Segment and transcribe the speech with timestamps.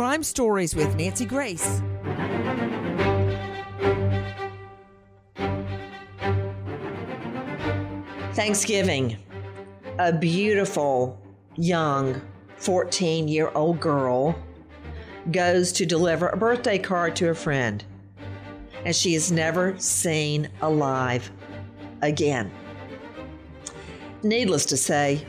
[0.00, 1.82] Crime Stories with Nancy Grace.
[8.32, 9.18] Thanksgiving.
[9.98, 11.20] A beautiful
[11.56, 12.22] young
[12.56, 14.34] 14 year old girl
[15.32, 17.84] goes to deliver a birthday card to a friend,
[18.86, 21.30] and she is never seen alive
[22.00, 22.50] again.
[24.22, 25.24] Needless to say,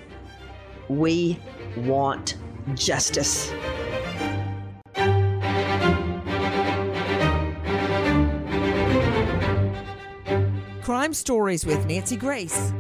[0.90, 1.40] we
[1.78, 2.36] want
[2.76, 3.54] justice.
[10.84, 12.74] Crime Stories with Nancy Grace.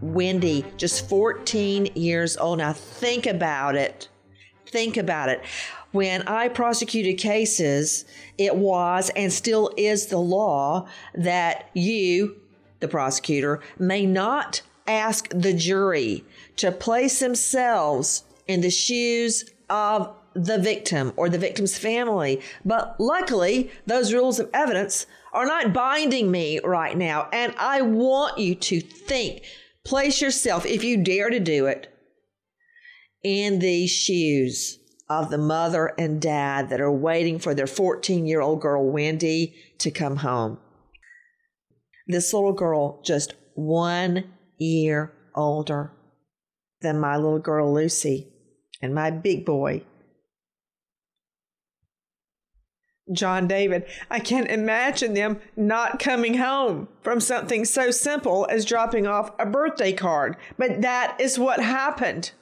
[0.00, 2.58] Wendy, just 14 years old.
[2.58, 4.08] Now, think about it.
[4.66, 5.42] Think about it.
[5.96, 8.04] When I prosecuted cases,
[8.36, 12.36] it was and still is the law that you,
[12.80, 16.22] the prosecutor, may not ask the jury
[16.56, 22.42] to place themselves in the shoes of the victim or the victim's family.
[22.62, 27.30] But luckily, those rules of evidence are not binding me right now.
[27.32, 29.44] And I want you to think,
[29.82, 31.90] place yourself, if you dare to do it,
[33.24, 38.40] in these shoes of the mother and dad that are waiting for their 14 year
[38.40, 40.58] old girl, Wendy, to come home.
[42.06, 44.24] This little girl, just one
[44.58, 45.92] year older
[46.80, 48.28] than my little girl, Lucy,
[48.80, 49.82] and my big boy,
[53.12, 53.86] John David.
[54.10, 59.46] I can't imagine them not coming home from something so simple as dropping off a
[59.46, 60.36] birthday card.
[60.58, 62.32] But that is what happened.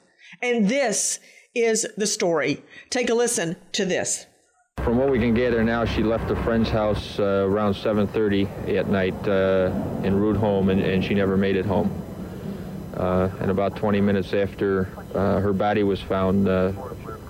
[0.41, 1.19] And this
[1.55, 2.61] is the story.
[2.89, 4.27] Take a listen to this.
[4.77, 8.87] From what we can gather now, she left a friend's house uh, around 7.30 at
[8.87, 9.71] night uh,
[10.03, 11.89] en route home, and, and, she never made it home.
[12.95, 16.71] Uh, and about 20 minutes after uh, her body was found, uh,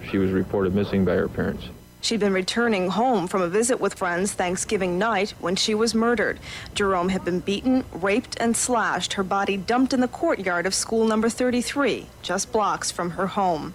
[0.09, 1.69] she was reported missing by her parents.
[2.01, 6.39] She'd been returning home from a visit with friends Thanksgiving night when she was murdered.
[6.75, 11.07] Jerome had been beaten, raped, and slashed, her body dumped in the courtyard of school
[11.07, 13.73] number 33, just blocks from her home.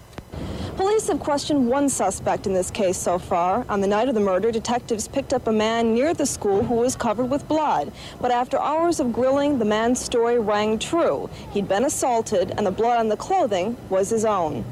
[0.81, 3.67] Police have questioned one suspect in this case so far.
[3.69, 6.77] On the night of the murder, detectives picked up a man near the school who
[6.77, 7.93] was covered with blood.
[8.19, 11.29] But after hours of grilling, the man's story rang true.
[11.53, 14.65] He'd been assaulted, and the blood on the clothing was his own.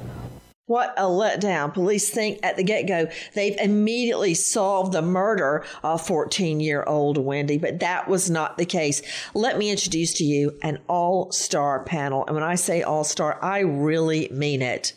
[0.65, 1.75] What a letdown.
[1.75, 7.19] Police think at the get go they've immediately solved the murder of 14 year old
[7.19, 9.03] Wendy, but that was not the case.
[9.35, 12.25] Let me introduce to you an all star panel.
[12.27, 14.95] And when I say all star, I really mean it.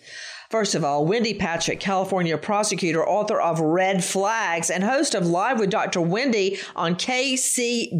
[0.51, 5.61] First of all, Wendy Patrick, California prosecutor, author of Red Flags, and host of Live
[5.61, 6.01] with Dr.
[6.01, 7.95] Wendy on KCBQ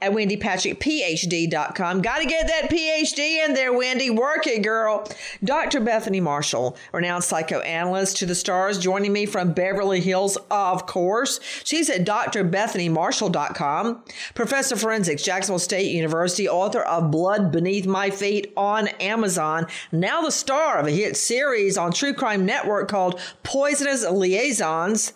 [0.00, 2.00] at wendypatrickphd.com.
[2.00, 4.08] Got to get that PhD in there, Wendy.
[4.08, 5.06] Work it, girl.
[5.44, 5.80] Dr.
[5.80, 11.40] Bethany Marshall, renowned psychoanalyst to the stars, joining me from Beverly Hills, of course.
[11.62, 14.02] She's at drbethanymarshall.com.
[14.34, 19.66] Professor of Forensics, Jacksonville State University, author of Blood Beneath My Feet on Amazon.
[19.92, 25.12] Now the star of a hit series on True Crime Network called Poisonous Liaisons.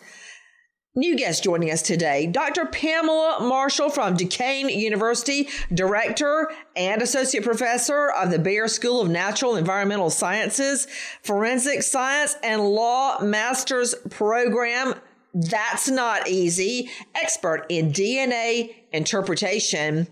[0.96, 2.66] New guest joining us today, Dr.
[2.66, 9.56] Pamela Marshall from Duquesne University, Director and Associate Professor of the Bayer School of Natural
[9.56, 10.88] Environmental Sciences,
[11.22, 14.94] Forensic Science, and Law Master's Program.
[15.34, 16.90] That's not easy.
[17.14, 20.08] Expert in DNA interpretation.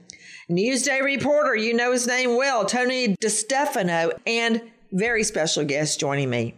[0.50, 4.60] Newsday reporter, you know his name well, Tony DeStefano, and
[4.94, 6.54] very special guest joining me.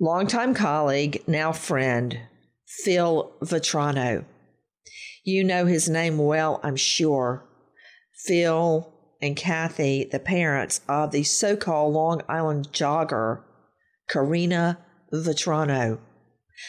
[0.00, 2.18] longtime colleague, now friend,
[2.66, 4.24] Phil Vetrano.
[5.24, 7.44] You know his name well, I'm sure.
[8.26, 8.92] Phil
[9.22, 13.42] and Kathy, the parents of the so called Long Island jogger,
[14.08, 14.78] Karina
[15.12, 15.98] Vetrano.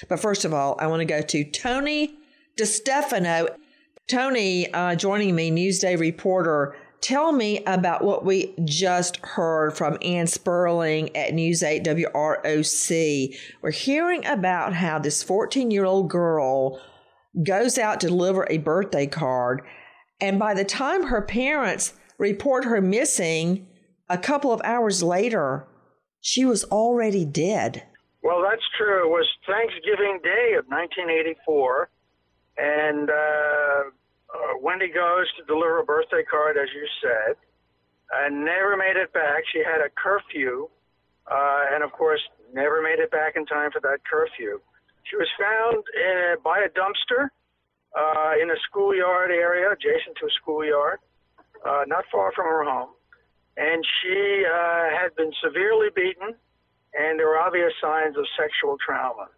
[0.08, 2.16] But first of all, I want to go to Tony
[2.60, 3.56] DeStefano.
[4.08, 6.76] Tony, uh, joining me, Newsday reporter.
[7.02, 13.36] Tell me about what we just heard from Ann Sperling at News 8 WROC.
[13.62, 16.82] We're hearing about how this 14 year old girl
[17.44, 19.62] goes out to deliver a birthday card,
[20.20, 23.68] and by the time her parents report her missing,
[24.10, 25.68] a couple of hours later,
[26.20, 27.84] she was already dead.
[28.22, 29.06] Well, that's true.
[29.06, 31.90] It was Thanksgiving Day of 1984,
[32.58, 33.92] and uh,
[34.34, 37.36] uh, Wendy goes to deliver a birthday card, as you said,
[38.12, 39.44] and never made it back.
[39.52, 40.70] She had a curfew,
[41.30, 42.22] uh, and of course,
[42.54, 44.60] never made it back in time for that curfew.
[45.04, 47.30] She was found in, by a dumpster
[47.98, 51.00] uh, in a schoolyard area, adjacent to a schoolyard,
[51.66, 52.90] uh, not far from her home.
[53.58, 56.36] And she uh, had been severely beaten
[56.94, 59.30] and there were obvious signs of sexual trauma.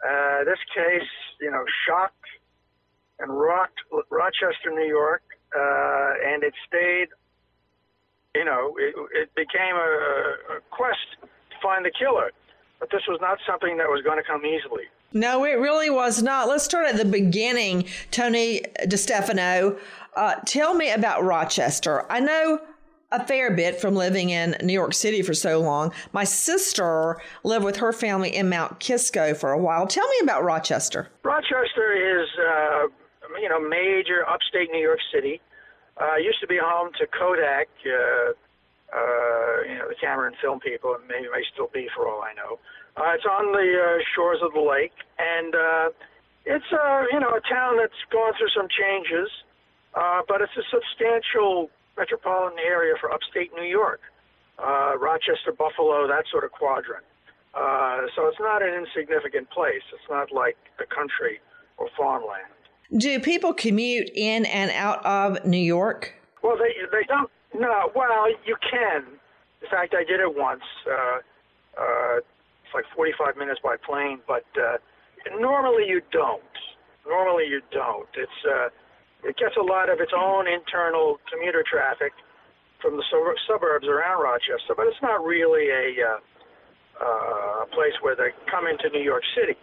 [0.00, 1.08] Uh, this case,
[1.40, 2.28] you know, shocked
[3.20, 3.78] and rocked
[4.10, 5.22] Rochester, New York,
[5.54, 7.08] uh, and it stayed.
[8.34, 12.30] You know, it, it became a, a quest to find the killer,
[12.78, 14.84] but this was not something that was going to come easily.
[15.12, 16.46] No, it really was not.
[16.46, 17.86] Let's start at the beginning.
[18.12, 19.76] Tony DeStefano,
[20.14, 22.10] uh, tell me about Rochester.
[22.10, 22.60] I know
[23.12, 25.92] a fair bit from living in New York City for so long.
[26.12, 29.88] My sister lived with her family in Mount Kisco for a while.
[29.88, 31.08] Tell me about Rochester.
[31.24, 32.86] Rochester is, uh,
[33.40, 35.40] you know, major upstate New York City.
[36.00, 38.32] Uh, used to be home to Kodak, uh,
[38.92, 42.22] uh, you know, the camera and film people, and maybe may still be for all
[42.22, 42.58] I know.
[42.96, 45.88] Uh, it's on the uh, shores of the lake, and uh,
[46.44, 49.28] it's, uh, you know, a town that's gone through some changes,
[49.94, 54.00] uh, but it's a substantial metropolitan area for upstate New York,
[54.58, 57.04] uh, Rochester, Buffalo, that sort of quadrant.
[57.52, 59.82] Uh, so it's not an insignificant place.
[59.92, 61.40] It's not like the country
[61.76, 62.59] or farmland.
[62.96, 66.14] Do people commute in and out of New York?
[66.42, 67.30] Well, they they don't.
[67.54, 69.04] No, well, you can.
[69.62, 70.62] In fact, I did it once.
[70.86, 71.18] Uh,
[71.80, 74.78] uh, it's like 45 minutes by plane, but uh,
[75.38, 76.42] normally you don't.
[77.06, 78.08] Normally you don't.
[78.14, 78.68] It's uh,
[79.22, 82.12] it gets a lot of its own internal commuter traffic
[82.80, 83.04] from the
[83.46, 86.18] suburbs around Rochester, but it's not really a uh,
[87.04, 89.56] uh, place where they come into New York City.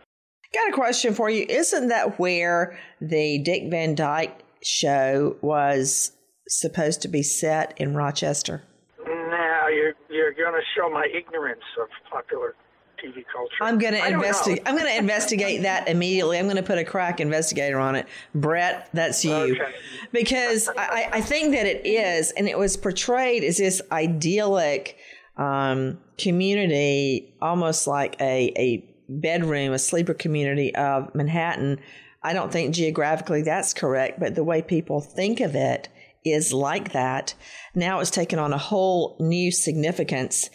[0.54, 1.46] Got a question for you.
[1.48, 6.12] Isn't that where the Dick Van Dyke show was
[6.48, 8.64] supposed to be set in Rochester?
[9.06, 12.56] Now you're you're going to show my ignorance of popular
[13.04, 13.56] TV culture.
[13.62, 14.64] I'm going to investigate.
[14.66, 16.40] I'm going to investigate that immediately.
[16.40, 18.08] I'm going to put a crack investigator on it.
[18.34, 19.76] Brett, that's you, okay.
[20.12, 24.98] because I, I, think that it is, and it was portrayed as this idyllic
[25.38, 31.80] um, community, almost like a a bedroom, a sleeper community of Manhattan.
[32.24, 35.90] I don't think geographically that's correct, but the way people think of it
[36.26, 37.34] is like that.
[37.76, 40.50] Now it's taken on a whole new significance.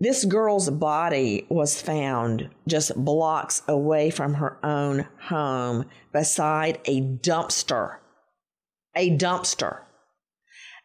[0.00, 7.98] This girl's body was found just blocks away from her own home beside a dumpster.
[8.96, 9.82] A dumpster.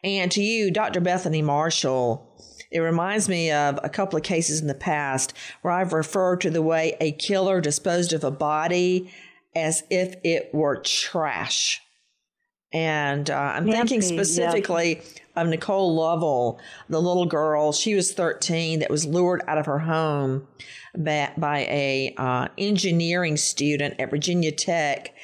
[0.04, 1.00] And to you, Dr.
[1.00, 2.27] Bethany Marshall,
[2.70, 5.32] it reminds me of a couple of cases in the past
[5.62, 9.10] where I've referred to the way a killer disposed of a body
[9.56, 11.80] as if it were trash.
[12.72, 15.14] And uh, I'm Nancy, thinking specifically yes.
[15.36, 16.60] of Nicole Lovell,
[16.90, 17.72] the little girl.
[17.72, 20.46] She was 13 that was lured out of her home
[20.96, 25.14] by, by a uh, engineering student at Virginia Tech,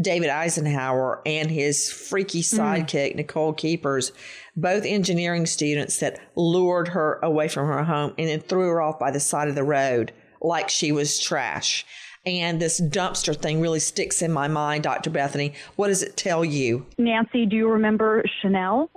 [0.00, 2.60] David Eisenhauer, and his freaky hmm.
[2.60, 3.16] sidekick, mm.
[3.16, 4.12] Nicole Keepers,
[4.56, 8.98] both engineering students that lured her away from her home and then threw her off
[8.98, 11.84] by the side of the road like she was trash.
[12.26, 15.10] And this dumpster thing really sticks in my mind, Dr.
[15.10, 15.54] Bethany.
[15.76, 16.86] What does it tell you?
[16.98, 18.90] Nancy, do you remember Chanel?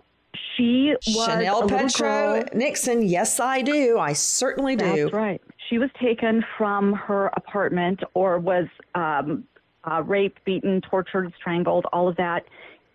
[0.57, 3.01] She was Chanel Petro Nixon.
[3.01, 3.97] Yes, I do.
[3.97, 5.03] I certainly do.
[5.03, 5.41] That's right.
[5.69, 9.45] She was taken from her apartment or was um,
[9.89, 12.45] uh, raped, beaten, tortured, strangled, all of that,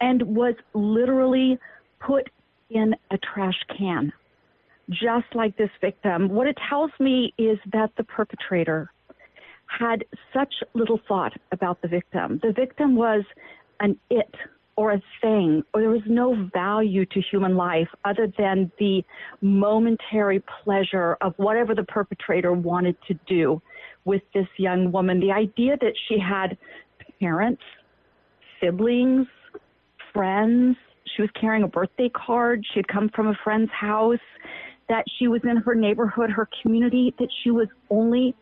[0.01, 1.59] and was literally
[2.01, 2.29] put
[2.71, 4.13] in a trash can,
[4.91, 6.29] just like this victim.
[6.29, 8.91] What it tells me is that the perpetrator
[9.67, 12.41] had such little thought about the victim.
[12.43, 13.25] The victim was
[13.81, 14.35] an it
[14.77, 19.03] or a thing, or there was no value to human life other than the
[19.41, 23.61] momentary pleasure of whatever the perpetrator wanted to do
[24.09, 25.21] with this young woman.
[25.21, 26.57] The idea that she had
[27.21, 27.63] parents,
[28.59, 29.27] siblings,
[30.15, 30.77] friends.
[31.15, 32.65] She was carrying a birthday card.
[32.73, 34.19] She had come from a friend's house,
[34.89, 38.35] that she was in her neighborhood, her community, that she was only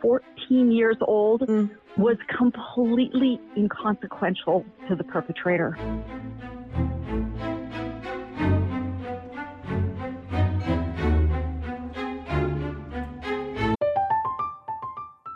[0.00, 1.70] 14 years old mm.
[1.98, 5.76] was completely inconsequential to the perpetrator.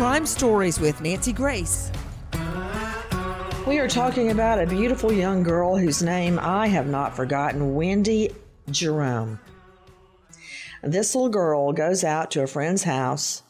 [0.00, 1.92] Crime Stories with Nancy Grace.
[3.66, 8.30] We are talking about a beautiful young girl whose name I have not forgotten Wendy
[8.70, 9.40] Jerome.
[10.82, 13.42] This little girl goes out to a friend's house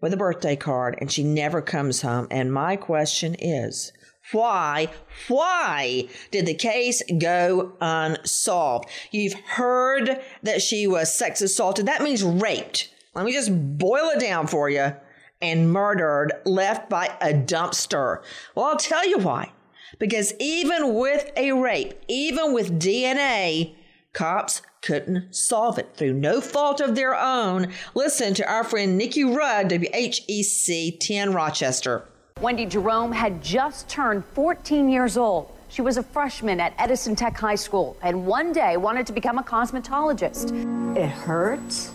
[0.00, 2.28] with a birthday card and she never comes home.
[2.30, 3.92] And my question is
[4.30, 4.92] why,
[5.26, 8.88] why did the case go unsolved?
[9.10, 11.86] You've heard that she was sex assaulted.
[11.86, 12.90] That means raped.
[13.12, 14.92] Let me just boil it down for you
[15.40, 18.22] and murdered, left by a dumpster.
[18.54, 19.52] Well, I'll tell you why.
[19.98, 23.74] Because even with a rape, even with DNA,
[24.12, 27.72] cops couldn't solve it through no fault of their own.
[27.94, 32.04] Listen to our friend Nikki Rudd, WHEC 10 Rochester.
[32.40, 35.50] Wendy Jerome had just turned 14 years old.
[35.68, 39.38] She was a freshman at Edison Tech High School and one day wanted to become
[39.38, 40.96] a cosmetologist.
[40.96, 41.92] It hurts.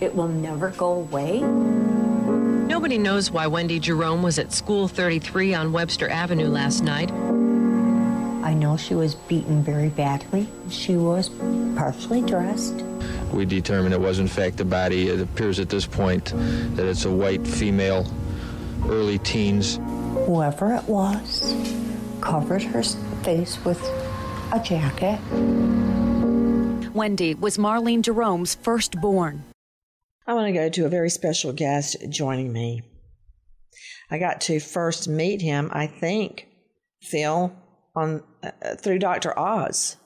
[0.00, 1.42] It will never go away.
[2.76, 7.10] Nobody knows why Wendy Jerome was at School 33 on Webster Avenue last night.
[7.10, 10.46] I know she was beaten very badly.
[10.68, 11.30] She was
[11.74, 12.74] partially dressed.
[13.32, 15.08] We determined it was in fact a body.
[15.08, 16.34] It appears at this point
[16.76, 18.06] that it's a white female,
[18.84, 19.76] early teens.
[20.26, 21.54] Whoever it was
[22.20, 22.82] covered her
[23.22, 23.82] face with
[24.52, 25.18] a jacket.
[26.92, 29.44] Wendy was Marlene Jerome's firstborn.
[30.28, 32.82] I want to go to a very special guest joining me.
[34.10, 36.48] I got to first meet him, I think,
[37.02, 37.54] Phil,
[37.94, 39.38] on uh, through Dr.
[39.38, 39.96] Oz.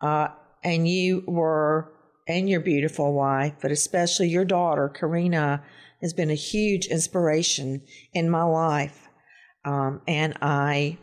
[0.00, 0.28] Uh,
[0.64, 1.92] and you were,
[2.26, 5.62] and your beautiful wife, but especially your daughter, Karina,
[6.00, 7.82] has been a huge inspiration
[8.12, 9.08] in my life.
[9.64, 10.98] Um, and I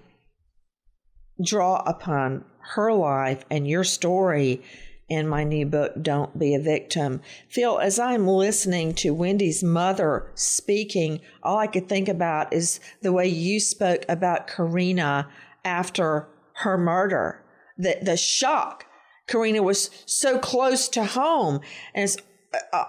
[1.43, 2.43] draw upon
[2.73, 4.63] her life and your story
[5.09, 7.21] in my new book, Don't Be a Victim.
[7.47, 13.13] Phil, as I'm listening to Wendy's mother speaking, all I could think about is the
[13.13, 15.29] way you spoke about Karina
[15.63, 17.43] after her murder.
[17.77, 18.85] The, the shock.
[19.27, 21.61] Karina was so close to home.
[21.93, 22.17] And it's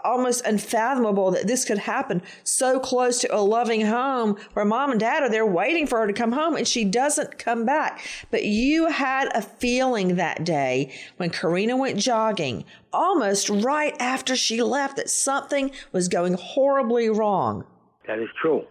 [0.05, 5.01] almost unfathomable that this could happen so close to a loving home where mom and
[5.01, 8.01] dad are there waiting for her to come home and she doesn't come back.
[8.31, 14.63] But you had a feeling that day when Karina went jogging, almost right after she
[14.63, 17.65] left, that something was going horribly wrong.
[18.07, 18.65] That is true.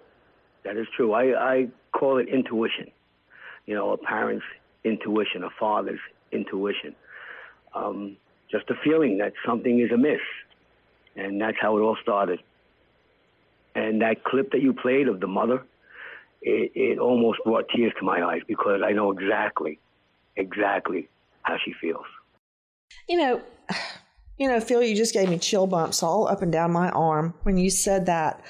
[0.63, 1.13] That is true.
[1.13, 2.91] I, I call it intuition.
[3.65, 4.45] You know, a parent's
[4.83, 5.99] intuition, a father's
[6.31, 6.95] intuition.
[7.73, 8.17] Um,
[8.49, 10.21] just a feeling that something is amiss
[11.17, 12.39] and that's how it all started.
[13.75, 15.63] And that clip that you played of the mother,
[16.41, 19.79] it, it almost brought tears to my eyes because I know exactly,
[20.35, 21.09] exactly
[21.41, 22.05] how she feels.
[23.09, 23.41] You know,
[24.37, 27.33] you know, Phil, you just gave me chill bumps all up and down my arm
[27.43, 28.43] when you said that.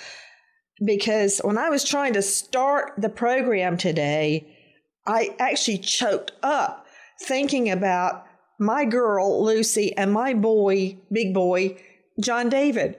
[0.84, 4.54] Because when I was trying to start the program today,
[5.08, 6.86] I actually choked up
[7.22, 8.26] thinking about
[8.60, 11.78] my girl, Lucy, and my boy, big boy,
[12.20, 12.98] John David.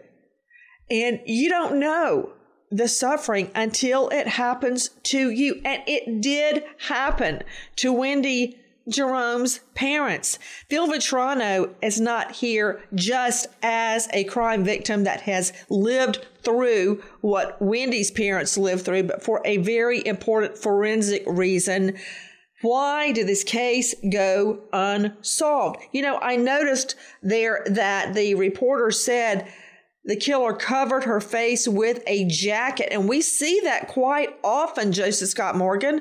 [0.91, 2.33] And you don't know
[2.71, 5.61] the suffering until it happens to you.
[5.65, 7.43] And it did happen
[7.77, 8.59] to Wendy
[8.89, 10.39] Jerome's parents.
[10.69, 17.61] Phil Vetrano is not here just as a crime victim that has lived through what
[17.61, 21.97] Wendy's parents lived through, but for a very important forensic reason.
[22.61, 25.81] Why did this case go unsolved?
[25.93, 29.47] You know, I noticed there that the reporter said
[30.05, 35.29] the killer covered her face with a jacket, and we see that quite often, Joseph
[35.29, 36.01] Scott Morgan.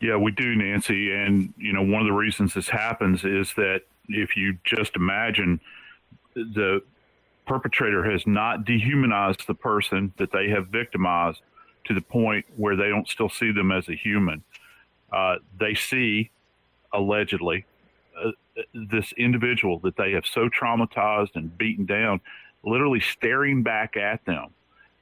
[0.00, 1.12] Yeah, we do, Nancy.
[1.12, 5.60] And, you know, one of the reasons this happens is that if you just imagine
[6.34, 6.82] the
[7.46, 11.40] perpetrator has not dehumanized the person that they have victimized
[11.86, 14.44] to the point where they don't still see them as a human.
[15.12, 16.30] Uh, they see,
[16.92, 17.64] allegedly,
[18.16, 18.30] uh,
[18.74, 22.20] this individual that they have so traumatized and beaten down,
[22.64, 24.48] literally staring back at them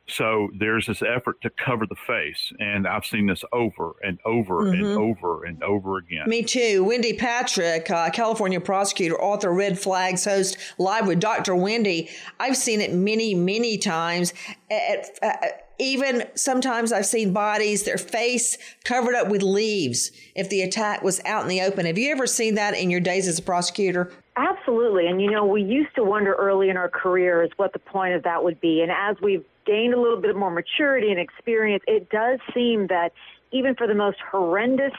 [0.09, 4.63] so there's this effort to cover the face, and I've seen this over and over
[4.63, 4.85] mm-hmm.
[4.85, 6.29] and over and over again.
[6.29, 6.85] Me too.
[6.85, 11.57] Wendy Patrick, uh, California prosecutor, author, Red Flags host, live with Dr.
[11.57, 12.09] Wendy.
[12.39, 14.33] I've seen it many, many times.
[14.71, 20.63] At, at, even sometimes I've seen bodies, their face covered up with leaves if the
[20.63, 21.87] attack was out in the open.
[21.87, 24.13] Have you ever seen that in your days as a prosecutor?
[24.37, 25.07] Absolutely.
[25.07, 28.23] And you know, we used to wonder early in our careers what the point of
[28.25, 28.83] that would be.
[28.83, 33.13] And as we've gained a little bit more maturity and experience, it does seem that
[33.53, 34.93] even for the most horrendous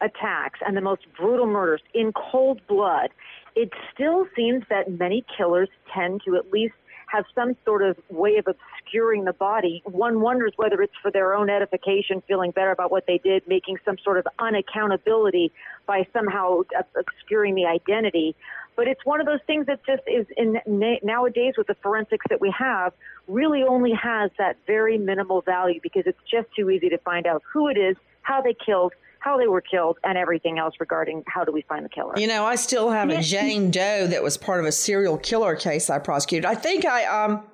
[0.00, 3.10] attacks and the most brutal murders in cold blood,
[3.54, 6.74] it still seems that many killers tend to at least
[7.10, 9.82] have some sort of way of obscuring the body.
[9.84, 13.78] One wonders whether it's for their own edification, feeling better about what they did, making
[13.84, 15.50] some sort of unaccountability
[15.86, 16.62] by somehow
[16.96, 18.36] obscuring the identity.
[18.76, 20.60] But it's one of those things that just is in
[21.02, 22.92] nowadays with the forensics that we have
[23.26, 27.42] really only has that very minimal value because it's just too easy to find out
[27.52, 31.44] who it is, how they killed, how they were killed, and everything else regarding how
[31.44, 32.14] do we find the killer.
[32.16, 35.54] You know, I still have a Jane Doe that was part of a serial killer
[35.56, 36.44] case I prosecuted.
[36.44, 37.44] I think I um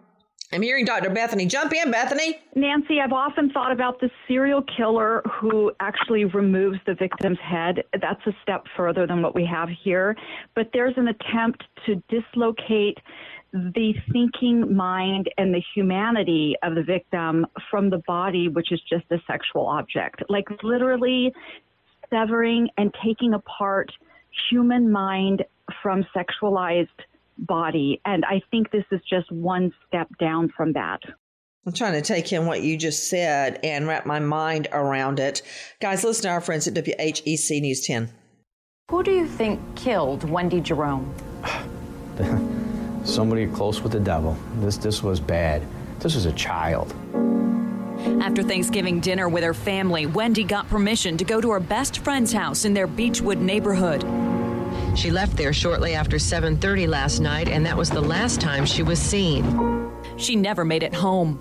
[0.52, 1.11] I'm hearing Dr.
[1.11, 1.46] Bethany.
[1.46, 2.38] Jump in, Bethany.
[2.55, 7.83] Nancy, I've often thought about the serial killer who actually removes the victim's head.
[8.00, 10.16] That's a step further than what we have here.
[10.55, 12.98] But there's an attempt to dislocate
[13.57, 19.05] the thinking mind and the humanity of the victim from the body, which is just
[19.11, 20.23] a sexual object.
[20.29, 21.33] Like literally
[22.11, 23.90] severing and taking apart
[24.51, 25.42] human mind
[25.83, 26.88] from sexualized
[27.38, 28.01] body.
[28.05, 31.01] And I think this is just one step down from that.
[31.64, 35.42] I'm trying to take in what you just said and wrap my mind around it.
[35.81, 38.12] Guys, listen to our friends at WHEC News 10.
[38.90, 41.12] Who do you think killed Wendy Jerome?
[43.07, 44.37] Somebody close with the devil.
[44.57, 45.62] This this was bad.
[46.01, 46.92] This was a child.
[48.21, 52.33] After Thanksgiving dinner with her family, Wendy got permission to go to her best friend's
[52.33, 54.05] house in their Beechwood neighborhood.
[54.99, 58.83] She left there shortly after 7:30 last night and that was the last time she
[58.83, 59.45] was seen.
[60.16, 61.38] She never made it home.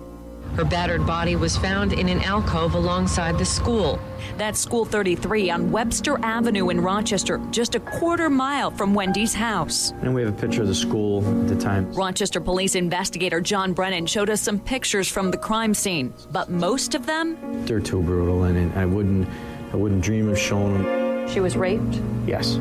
[0.56, 3.98] Her battered body was found in an alcove alongside the school.
[4.38, 9.90] That's School 33 on Webster Avenue in Rochester, just a quarter mile from Wendy's house.
[10.00, 11.92] And we have a picture of the school at the time.
[11.92, 16.94] Rochester police investigator John Brennan showed us some pictures from the crime scene, but most
[16.94, 19.28] of them they're too brutal and I wouldn't
[19.74, 21.28] I wouldn't dream of showing them.
[21.28, 22.00] She was raped?
[22.26, 22.56] Yes.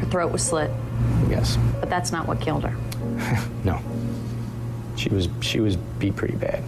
[0.00, 0.70] Her throat was slit?
[1.28, 1.58] Yes.
[1.80, 2.74] But that's not what killed her.
[3.64, 3.78] no.
[4.96, 6.64] She was she was beat pretty bad.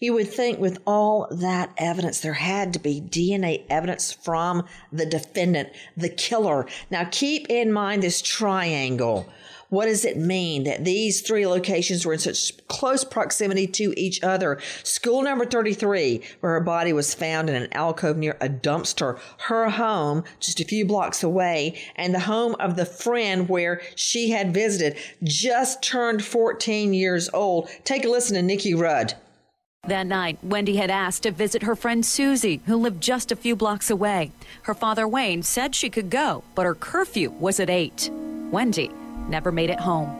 [0.00, 5.04] You would think with all that evidence, there had to be DNA evidence from the
[5.04, 6.66] defendant, the killer.
[6.88, 9.28] Now keep in mind this triangle.
[9.70, 14.22] What does it mean that these three locations were in such close proximity to each
[14.22, 14.60] other?
[14.82, 19.68] School number 33, where her body was found in an alcove near a dumpster, her
[19.68, 24.54] home just a few blocks away, and the home of the friend where she had
[24.54, 27.68] visited, just turned 14 years old.
[27.84, 29.14] Take a listen to Nikki Rudd.
[29.86, 33.56] That night, Wendy had asked to visit her friend Susie, who lived just a few
[33.56, 34.32] blocks away.
[34.62, 38.10] Her father, Wayne, said she could go, but her curfew was at 8.
[38.50, 38.90] Wendy
[39.28, 40.10] never made it home.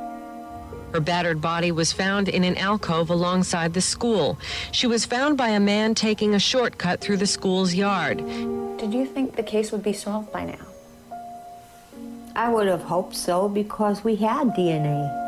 [0.95, 4.39] Her battered body was found in an alcove alongside the school.
[4.73, 8.19] She was found by a man taking a shortcut through the school's yard.
[8.79, 10.67] Did you think the case would be solved by now?
[12.35, 15.28] I would have hoped so because we had DNA.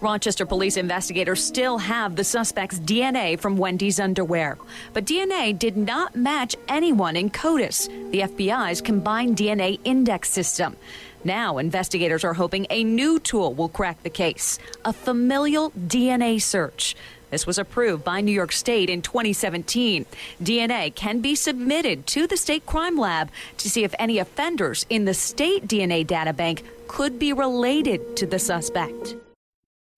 [0.00, 4.56] Rochester police investigators still have the suspect's DNA from Wendy's underwear.
[4.94, 10.76] But DNA did not match anyone in CODIS, the FBI's combined DNA index system.
[11.22, 16.96] Now, investigators are hoping a new tool will crack the case a familial DNA search.
[17.30, 20.06] This was approved by New York State in 2017.
[20.42, 25.04] DNA can be submitted to the state crime lab to see if any offenders in
[25.04, 29.14] the state DNA databank could be related to the suspect.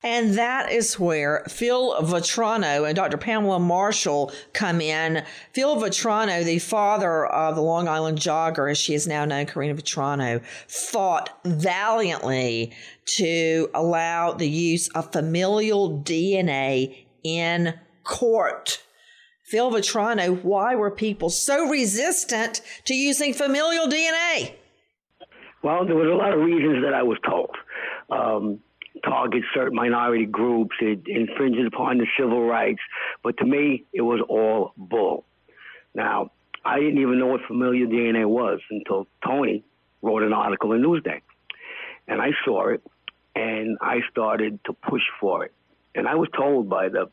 [0.02, 3.16] And that is where Phil Vetrano and Dr.
[3.16, 5.24] Pamela Marshall come in.
[5.52, 9.74] Phil Vetrano, the father of the Long Island jogger, as she is now known, Karina
[9.74, 12.72] Vetrano, fought valiantly
[13.16, 18.82] to allow the use of familial DNA in court.
[19.44, 24.54] Phil Vetrano, why were people so resistant to using familial DNA?
[25.62, 27.50] Well, there was a lot of reasons that I was told.
[28.10, 28.60] Um,
[29.04, 32.80] targets certain minority groups, it infringes upon the civil rights.
[33.22, 35.24] But to me, it was all bull.
[35.94, 36.30] Now,
[36.64, 39.64] I didn't even know what familial DNA was until Tony
[40.00, 41.20] wrote an article in Newsday.
[42.08, 42.82] And I saw it,
[43.34, 45.52] and I started to push for it.
[45.94, 47.10] And I was told by the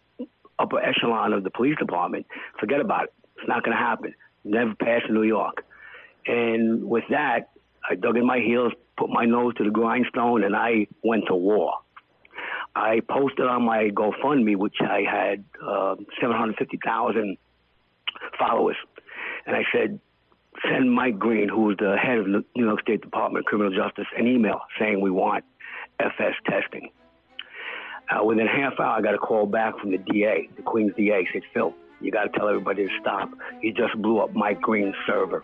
[0.58, 2.26] upper echelon of the police department,
[2.60, 3.14] forget about it.
[3.38, 4.14] It's not going to happen.
[4.44, 5.66] Never pass in New York.
[6.26, 7.50] And with that,
[7.90, 11.36] I dug in my heels, put my nose to the grindstone, and I went to
[11.36, 11.74] war.
[12.76, 17.38] I posted on my GoFundMe, which I had uh, 750,000
[18.38, 18.76] followers,
[19.46, 20.00] and I said,
[20.70, 23.74] send Mike Green, who was the head of the New York State Department of Criminal
[23.74, 25.46] Justice, an email saying we want
[26.00, 26.90] FS testing.
[28.10, 30.92] Uh, within a half hour, I got a call back from the DA, the Queens
[30.98, 33.30] DA, said, Phil, you got to tell everybody to stop.
[33.62, 35.44] You just blew up Mike Green's server.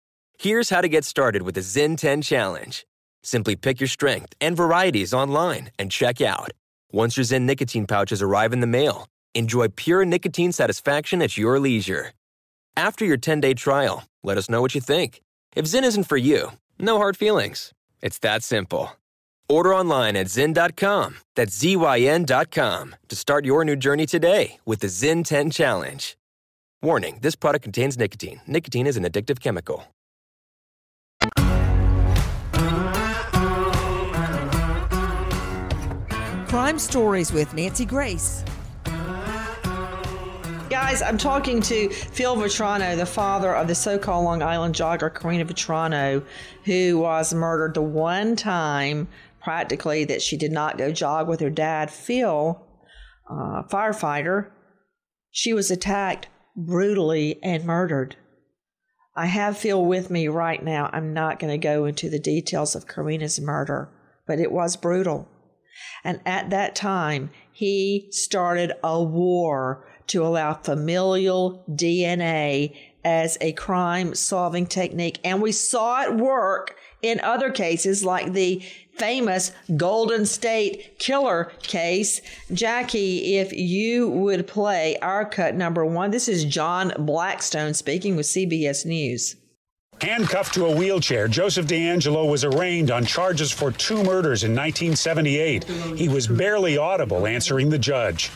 [0.41, 2.87] Here's how to get started with the Zyn 10 Challenge.
[3.21, 6.49] Simply pick your strength and varieties online and check out.
[6.91, 11.59] Once your Zyn nicotine pouches arrive in the mail, enjoy pure nicotine satisfaction at your
[11.59, 12.13] leisure.
[12.75, 15.21] After your 10 day trial, let us know what you think.
[15.55, 17.71] If Zyn isn't for you, no hard feelings.
[18.01, 18.89] It's that simple.
[19.47, 25.23] Order online at Zyn.com, that's Z-Y-N.com, to start your new journey today with the Zyn
[25.23, 26.17] 10 Challenge.
[26.81, 28.41] Warning, this product contains nicotine.
[28.47, 29.85] Nicotine is an addictive chemical.
[36.51, 38.43] Crime Stories with Nancy Grace.
[40.69, 45.15] Guys, I'm talking to Phil Vetrano, the father of the so called Long Island jogger
[45.15, 46.21] Karina Vetrano,
[46.65, 49.07] who was murdered the one time
[49.41, 52.61] practically that she did not go jog with her dad, Phil,
[53.29, 54.51] uh, firefighter.
[55.29, 58.17] She was attacked brutally and murdered.
[59.15, 60.89] I have Phil with me right now.
[60.91, 63.87] I'm not going to go into the details of Karina's murder,
[64.27, 65.29] but it was brutal.
[66.03, 74.13] And at that time, he started a war to allow familial DNA as a crime
[74.13, 75.19] solving technique.
[75.23, 78.63] And we saw it work in other cases like the
[78.97, 82.21] famous Golden State Killer case.
[82.53, 88.27] Jackie, if you would play our cut number one, this is John Blackstone speaking with
[88.27, 89.35] CBS News.
[90.01, 95.63] Handcuffed to a wheelchair, Joseph DeAngelo was arraigned on charges for two murders in 1978.
[95.95, 98.31] He was barely audible answering the judge.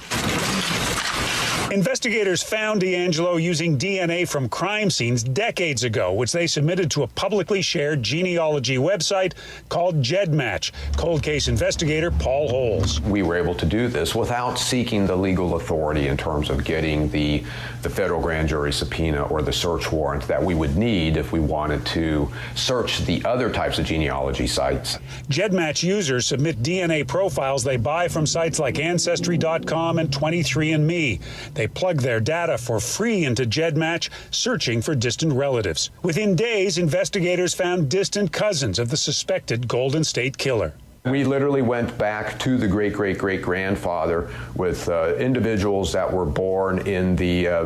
[1.76, 7.08] Investigators found DeAngelo using DNA from crime scenes decades ago, which they submitted to a
[7.08, 9.34] publicly shared genealogy website
[9.68, 10.72] called GEDmatch.
[10.96, 13.02] Cold case investigator Paul Holes.
[13.02, 17.10] We were able to do this without seeking the legal authority in terms of getting
[17.10, 17.44] the,
[17.82, 21.42] the federal grand jury subpoena or the search warrant that we would need if we
[21.42, 24.98] wanted to search the other types of genealogy sites.
[25.28, 31.20] GEDmatch users submit DNA profiles they buy from sites like Ancestry.com and 23andMe.
[31.54, 35.90] They plug their data for free into GEDmatch, searching for distant relatives.
[36.04, 40.74] Within days, investigators found distant cousins of the suspected Golden State Killer.
[41.06, 46.26] We literally went back to the great great great grandfather with uh, individuals that were
[46.26, 47.64] born in the, uh,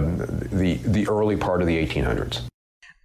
[0.51, 2.41] the, the early part of the 1800s.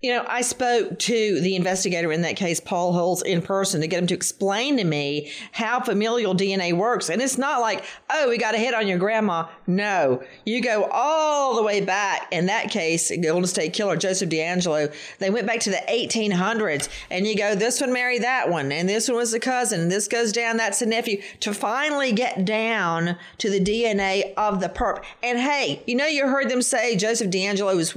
[0.04, 3.86] You know, I spoke to the investigator in that case, Paul Holes, in person to
[3.86, 7.08] get him to explain to me how familial DNA works.
[7.08, 9.48] And it's not like, oh, we got a hit on your grandma.
[9.66, 12.28] No, you go all the way back.
[12.30, 16.90] In that case, Golden State Killer, Joseph DeAngelo, they went back to the 1800s.
[17.10, 19.90] And you go, this one married that one, and this one was a cousin, and
[19.90, 24.68] this goes down, that's a nephew, to finally get down to the DNA of the
[24.68, 25.02] perp.
[25.22, 27.96] And hey, you know, you heard them say Joseph DeAngelo was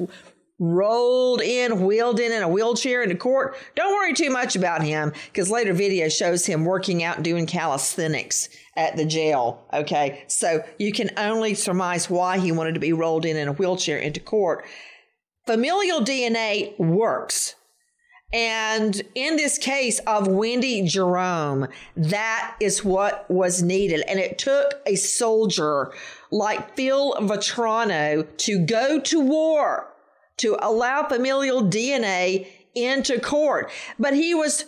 [0.59, 3.55] rolled in, wheeled in in a wheelchair into court.
[3.75, 8.49] Don't worry too much about him because later video shows him working out doing calisthenics
[8.75, 9.65] at the jail.
[9.71, 10.23] Okay.
[10.27, 13.97] So you can only surmise why he wanted to be rolled in in a wheelchair
[13.97, 14.65] into court.
[15.45, 17.55] Familial DNA works.
[18.33, 24.01] And in this case of Wendy Jerome, that is what was needed.
[24.01, 25.93] And it took a soldier
[26.29, 29.93] like Phil Vetrano to go to war
[30.37, 33.71] to allow familial DNA into court.
[33.99, 34.65] But he was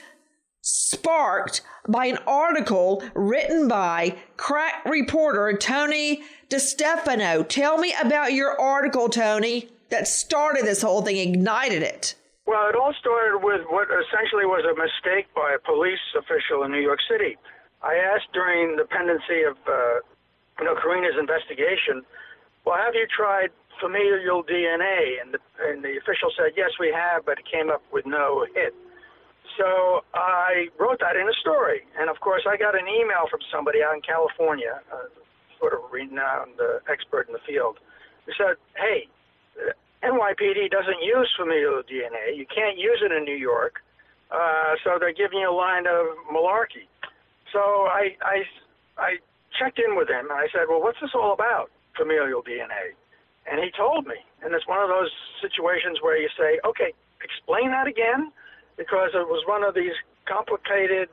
[0.61, 7.47] sparked by an article written by crack reporter Tony DeStefano.
[7.47, 12.15] Tell me about your article, Tony, that started this whole thing, ignited it.
[12.45, 16.71] Well, it all started with what essentially was a mistake by a police official in
[16.71, 17.37] New York City.
[17.81, 20.01] I asked during the pendency of, uh,
[20.59, 22.01] you know, Karina's investigation,
[22.65, 23.49] well, have you tried
[23.81, 27.81] familial DNA, and the, and the official said, yes, we have, but it came up
[27.91, 28.73] with no hit.
[29.57, 33.41] So I wrote that in a story, and of course I got an email from
[33.51, 35.11] somebody out in California, uh,
[35.59, 37.75] sort of renowned uh, expert in the field,
[38.25, 39.09] who said, "Hey,
[39.59, 42.37] uh, NYPD doesn't use familial DNA.
[42.37, 43.83] You can't use it in New York,
[44.31, 46.87] uh, so they're giving you a line of malarkey."
[47.51, 48.37] So I, I,
[48.97, 49.09] I
[49.59, 52.95] checked in with him, and I said, "Well, what's this all about, familial DNA?"
[53.49, 54.15] And he told me.
[54.43, 58.31] And it's one of those situations where you say, okay, explain that again,
[58.77, 61.09] because it was one of these complicated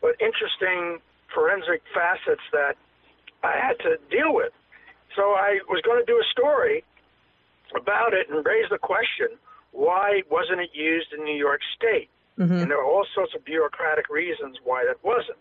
[0.00, 1.02] but interesting
[1.34, 2.76] forensic facets that
[3.42, 4.52] I had to deal with.
[5.16, 6.84] So I was going to do a story
[7.74, 9.36] about it and raise the question
[9.72, 12.08] why wasn't it used in New York State?
[12.38, 12.62] Mm-hmm.
[12.62, 15.38] And there are all sorts of bureaucratic reasons why that wasn't.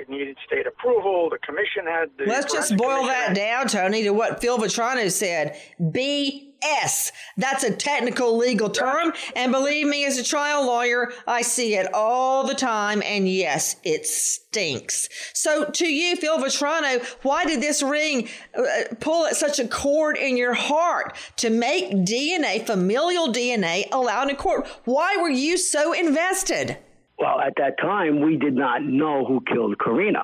[0.00, 1.28] It needed state approval.
[1.28, 2.24] The commission had the.
[2.24, 5.60] Let's just boil that down, Tony, to what Phil Vetrano said.
[5.78, 7.12] BS.
[7.36, 9.12] That's a technical legal term.
[9.36, 13.02] And believe me, as a trial lawyer, I see it all the time.
[13.04, 15.10] And yes, it stinks.
[15.34, 20.16] So to you, Phil Vetrano, why did this ring uh, pull at such a chord
[20.16, 24.66] in your heart to make DNA, familial DNA, allowed in court?
[24.86, 26.78] Why were you so invested?
[27.20, 30.22] Well, at that time, we did not know who killed Karina.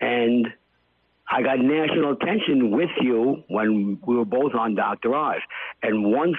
[0.00, 0.46] And
[1.28, 5.14] I got national attention with you when we were both on Dr.
[5.14, 5.40] Oz.
[5.82, 6.36] And once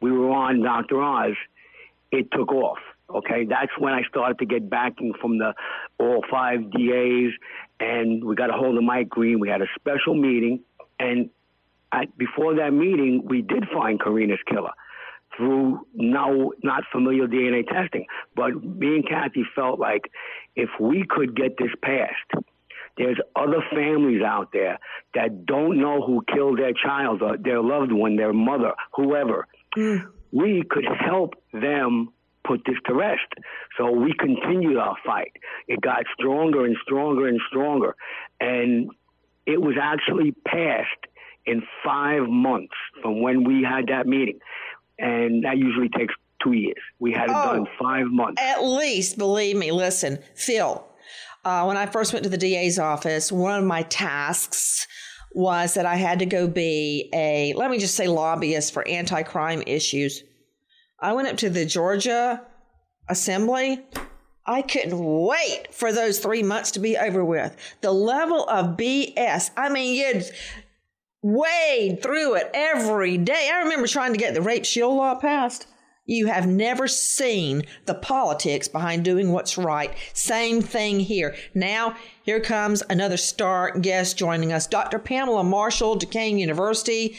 [0.00, 1.00] we were on Dr.
[1.00, 1.34] Oz,
[2.10, 2.78] it took off.
[3.08, 5.52] Okay, that's when I started to get backing from the
[5.98, 7.32] all five DAs,
[7.80, 9.40] and we got a hold of Mike Green.
[9.40, 10.60] We had a special meeting,
[11.00, 11.28] and
[11.92, 14.70] at, before that meeting, we did find Karina's killer
[15.40, 18.04] through no not familial DNA testing.
[18.36, 20.02] But me and Kathy felt like
[20.54, 22.44] if we could get this passed,
[22.98, 24.78] there's other families out there
[25.14, 29.46] that don't know who killed their child or their loved one, their mother, whoever.
[29.76, 30.08] Mm.
[30.30, 32.12] We could help them
[32.46, 33.32] put this to rest.
[33.78, 35.32] So we continued our fight.
[35.68, 37.96] It got stronger and stronger and stronger.
[38.40, 38.90] And
[39.46, 41.06] it was actually passed
[41.46, 44.38] in five months from when we had that meeting
[45.00, 46.78] and that usually takes two years.
[46.98, 48.40] We had it oh, done five months.
[48.40, 49.72] At least, believe me.
[49.72, 50.86] Listen, Phil,
[51.44, 54.86] uh, when I first went to the DA's office, one of my tasks
[55.32, 59.22] was that I had to go be a, let me just say, lobbyist for anti
[59.22, 60.22] crime issues.
[60.98, 62.42] I went up to the Georgia
[63.08, 63.82] Assembly.
[64.46, 67.56] I couldn't wait for those three months to be over with.
[67.82, 69.50] The level of BS.
[69.56, 70.24] I mean, you'd
[71.22, 73.50] wade through it every day.
[73.52, 75.66] I remember trying to get the rape shield law passed.
[76.06, 79.94] You have never seen the politics behind doing what's right.
[80.12, 81.36] Same thing here.
[81.54, 84.98] Now, here comes another star guest joining us, Dr.
[84.98, 87.16] Pamela Marshall, Duquesne University.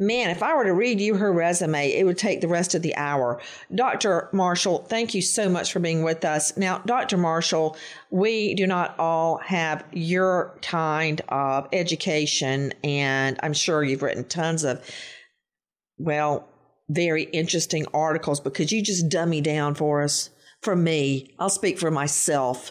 [0.00, 2.82] Man, if I were to read you her resume, it would take the rest of
[2.82, 3.40] the hour.
[3.74, 4.28] Dr.
[4.32, 6.56] Marshall, thank you so much for being with us.
[6.56, 7.16] Now, Dr.
[7.16, 7.76] Marshall,
[8.10, 14.62] we do not all have your kind of education, and I'm sure you've written tons
[14.62, 14.80] of,
[15.98, 16.48] well,
[16.88, 20.30] very interesting articles because you just dummy down for us.
[20.62, 22.70] For me, I'll speak for myself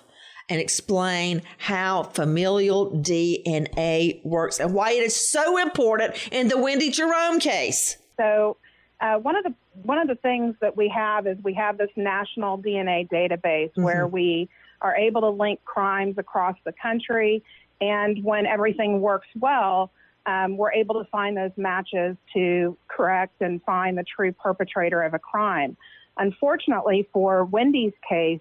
[0.50, 6.90] and explain how familial DNA works and why it is so important in the Wendy
[6.90, 7.98] Jerome case.
[8.18, 8.58] So,
[9.00, 11.90] uh, one of the one of the things that we have is we have this
[11.96, 13.84] national DNA database mm-hmm.
[13.84, 14.50] where we
[14.82, 17.44] are able to link crimes across the country,
[17.80, 19.92] and when everything works well,
[20.26, 25.14] um, we're able to find those matches to correct and find the true perpetrator of
[25.14, 25.78] a crime.
[26.18, 28.40] Unfortunately, for Wendy's case,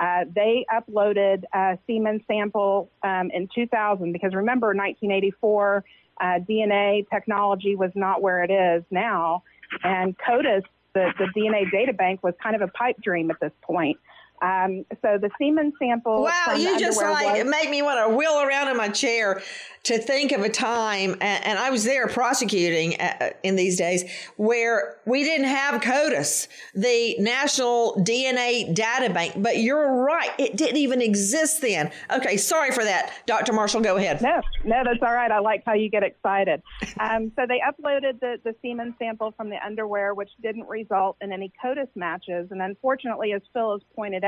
[0.00, 5.84] uh, they uploaded a semen sample um, in 2000 because remember, 1984
[6.20, 9.42] uh, DNA technology was not where it is now,
[9.84, 10.62] and CODIS,
[10.94, 13.98] the, the DNA data bank, was kind of a pipe dream at this point.
[14.42, 16.22] Um, so the semen sample.
[16.22, 19.42] Wow, you just like was, make me want to wheel around in my chair
[19.84, 24.04] to think of a time, and, and I was there prosecuting uh, in these days
[24.36, 29.34] where we didn't have CODIS, the National DNA Data Bank.
[29.36, 31.90] But you're right, it didn't even exist then.
[32.10, 33.52] Okay, sorry for that, Dr.
[33.52, 33.80] Marshall.
[33.80, 34.20] Go ahead.
[34.20, 35.30] No, no, that's all right.
[35.30, 36.62] I like how you get excited.
[37.00, 41.32] Um, so they uploaded the, the semen sample from the underwear, which didn't result in
[41.32, 42.48] any CODIS matches.
[42.50, 44.27] And unfortunately, as Phil has pointed out,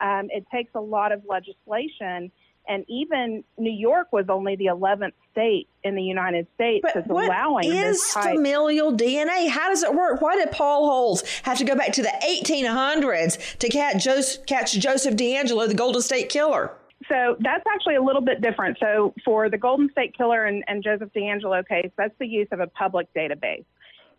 [0.00, 2.30] um, it takes a lot of legislation
[2.68, 7.10] and even New York was only the 11th state in the United States but that's
[7.10, 8.34] allowing is this type.
[8.34, 9.48] familial DNA?
[9.48, 10.20] How does it work?
[10.20, 14.72] Why did Paul Holes have to go back to the 1800s to catch Joseph, catch
[14.74, 16.72] Joseph DeAngelo, the Golden State Killer?
[17.08, 18.78] So that's actually a little bit different.
[18.80, 22.60] So for the Golden State Killer and, and Joseph DeAngelo case, that's the use of
[22.60, 23.64] a public database.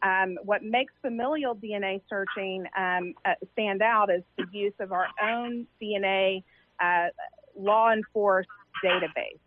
[0.04, 5.08] Um, what makes familial DNA searching um, uh, stand out is the use of our
[5.22, 6.44] own DNA
[6.84, 7.08] uh,
[7.58, 8.50] law enforced
[8.84, 9.40] database.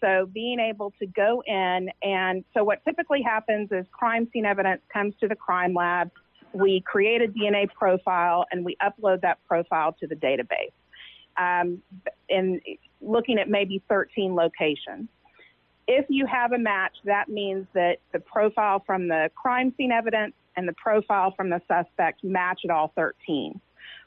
[0.00, 4.80] So being able to go in and so what typically happens is crime scene evidence
[4.92, 6.10] comes to the crime lab.
[6.54, 10.72] We create a DNA profile and we upload that profile to the database.
[11.36, 11.82] Um,
[12.28, 12.60] in
[13.00, 15.08] looking at maybe 13 locations.
[15.90, 20.34] If you have a match, that means that the profile from the crime scene evidence
[20.54, 23.58] and the profile from the suspect match at all 13.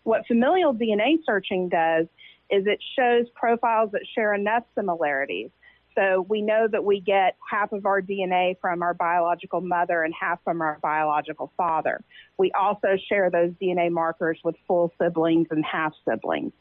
[0.03, 2.05] What familial DNA searching does
[2.51, 5.49] is it shows profiles that share enough similarities.
[5.95, 10.13] So we know that we get half of our DNA from our biological mother and
[10.13, 12.03] half from our biological father.
[12.37, 16.53] We also share those DNA markers with full siblings and half siblings.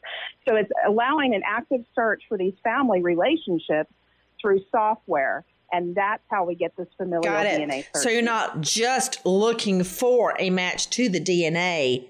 [0.47, 3.93] So it's allowing an active search for these family relationships
[4.41, 5.45] through software.
[5.73, 7.61] And that's how we get this familial Got it.
[7.61, 8.03] DNA search.
[8.03, 12.07] So you're not just looking for a match to the DNA,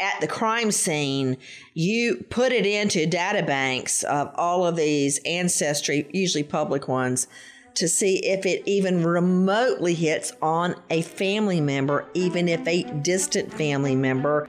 [0.00, 1.36] at the crime scene,
[1.72, 7.28] you put it into data banks of all of these ancestry, usually public ones,
[7.74, 13.52] to see if it even remotely hits on a family member, even if a distant
[13.52, 14.48] family member.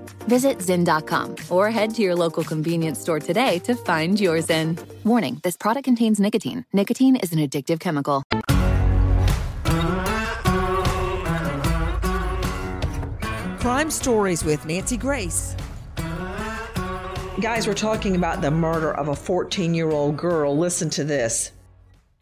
[0.27, 4.79] Visit Zyn.com or head to your local convenience store today to find your Zyn.
[5.03, 6.65] Warning this product contains nicotine.
[6.73, 8.23] Nicotine is an addictive chemical.
[13.61, 15.55] Crime Stories with Nancy Grace.
[17.39, 20.57] Guys, we're talking about the murder of a 14 year old girl.
[20.57, 21.51] Listen to this.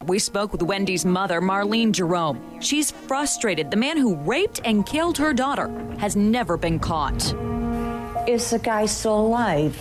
[0.06, 2.60] We spoke with Wendy's mother, Marlene Jerome.
[2.60, 3.70] She's frustrated.
[3.70, 7.34] The man who raped and killed her daughter has never been caught.
[8.26, 9.80] Is the guy still alive?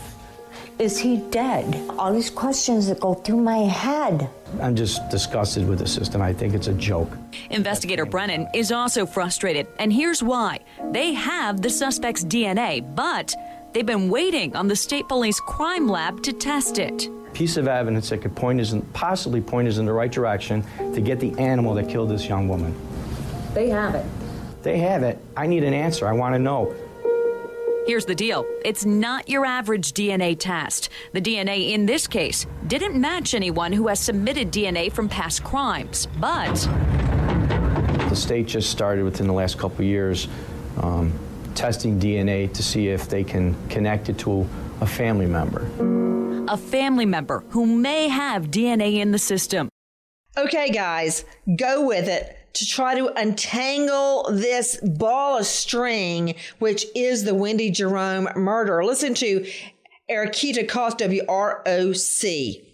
[0.79, 1.89] Is he dead?
[1.99, 4.29] All these questions that go through my head.
[4.61, 6.21] I'm just disgusted with the system.
[6.21, 7.11] I think it's a joke.
[7.49, 10.59] Investigator Brennan is also frustrated, and here's why.
[10.91, 13.35] They have the suspect's DNA, but
[13.73, 17.09] they've been waiting on the state police crime lab to test it.
[17.33, 20.63] Piece of evidence that could point us in, possibly point us in the right direction
[20.93, 22.73] to get the animal that killed this young woman.
[23.53, 24.05] They have it.
[24.63, 25.19] They have it.
[25.35, 26.07] I need an answer.
[26.07, 26.73] I want to know.
[27.89, 30.89] Here's the deal it's not your average DNA test.
[31.11, 36.07] The DNA in this case didn't match anyone who has submitted DNA from past crimes,
[36.19, 36.53] but.
[38.07, 40.27] The state just started within the last couple of years
[40.77, 41.11] um,
[41.55, 44.47] testing DNA to see if they can connect it to
[44.81, 45.65] a family member.
[46.47, 49.67] A family member who may have DNA in the system.
[50.37, 51.25] Okay, guys,
[51.57, 57.69] go with it to try to untangle this ball of string, which is the Wendy
[57.69, 58.83] Jerome murder.
[58.83, 59.45] Listen to
[60.09, 62.68] Eriquita Cost, WROC.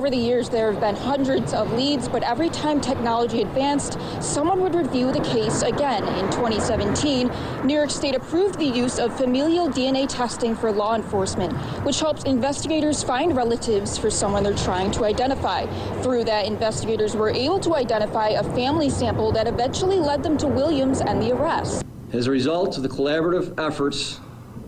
[0.00, 4.62] Over the years, there have been hundreds of leads, but every time technology advanced, someone
[4.62, 6.04] would review the case again.
[6.04, 7.30] In 2017,
[7.66, 11.52] New York State approved the use of familial DNA testing for law enforcement,
[11.84, 15.66] which helps investigators find relatives for someone they're trying to identify.
[16.00, 20.46] Through that, investigators were able to identify a family sample that eventually led them to
[20.46, 21.84] Williams and the arrest.
[22.14, 24.18] As a result of the collaborative efforts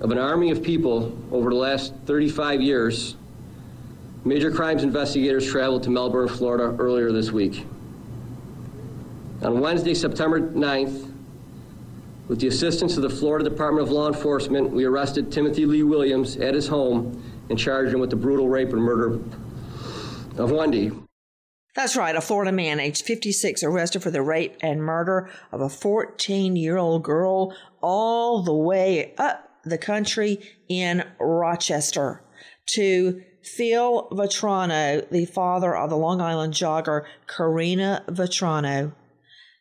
[0.02, 3.16] of an army of people over the last 35 years,
[4.24, 7.66] Major crimes investigators traveled to Melbourne, Florida earlier this week.
[9.42, 11.12] On Wednesday, September 9th,
[12.28, 16.36] with the assistance of the Florida Department of Law Enforcement, we arrested Timothy Lee Williams
[16.36, 17.20] at his home
[17.50, 19.14] and charged him with the brutal rape and murder
[20.38, 20.92] of Wendy.
[21.74, 25.68] That's right, a Florida man aged 56 arrested for the rape and murder of a
[25.68, 32.22] 14 year old girl all the way up the country in Rochester
[32.66, 38.92] to Phil Vetrano, the father of the Long Island jogger Karina Vetrano.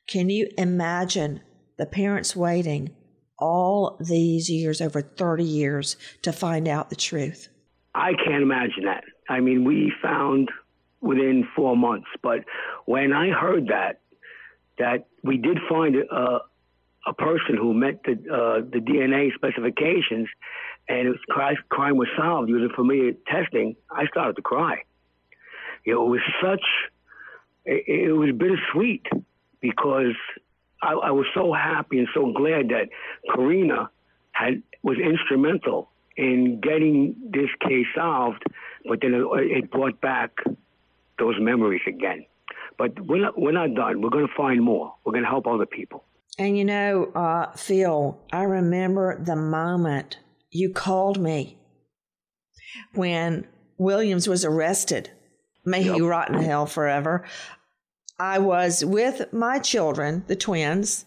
[0.08, 1.42] Can you imagine
[1.78, 2.96] the parents waiting
[3.40, 7.50] all these years, over 30 years, to find out the truth?
[7.96, 9.04] I can't imagine that.
[9.30, 10.50] I mean, we found
[11.02, 12.40] within four months, but
[12.86, 14.02] when I heard that,
[14.78, 16.40] that we did find a,
[17.08, 20.28] a person who met the uh, the DNA specifications,
[20.88, 24.84] and it was, crime was solved using familiar testing, I started to cry.
[25.86, 26.64] You know, it was such,
[27.66, 29.06] it, it was bittersweet
[29.62, 30.16] because
[30.82, 32.90] I, I, was so happy and so glad that
[33.34, 33.90] Karina
[34.32, 38.44] had was instrumental in getting this case solved,
[38.88, 40.32] but then it, it brought back
[41.20, 42.26] those memories again.
[42.78, 44.02] But we're not, we're not done.
[44.02, 44.94] We're going to find more.
[45.04, 46.04] We're going to help other people.
[46.40, 50.18] And you know, uh, Phil, I remember the moment
[50.52, 51.58] you called me
[52.94, 53.48] when
[53.78, 55.10] Williams was arrested.
[55.66, 55.96] May yep.
[55.96, 57.26] he rot in hell forever.
[58.20, 61.06] I was with my children, the twins,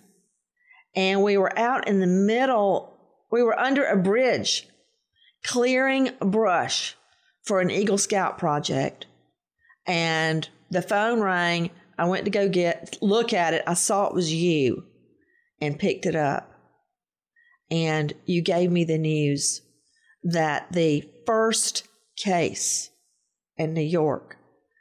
[0.96, 2.96] and we were out in the middle.
[3.30, 4.66] We were under a bridge
[5.44, 6.96] clearing brush
[7.42, 9.06] for an Eagle Scout project.
[9.86, 11.70] And the phone rang.
[11.98, 13.62] I went to go get look at it.
[13.66, 14.84] I saw it was you
[15.60, 16.53] and picked it up
[17.70, 19.62] and you gave me the news
[20.22, 21.86] that the first
[22.16, 22.90] case
[23.56, 24.36] in New York